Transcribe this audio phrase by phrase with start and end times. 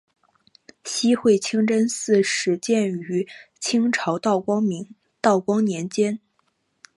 [0.83, 3.27] 西会清真寺始建于
[3.59, 4.65] 清朝道光
[5.63, 6.19] 年间。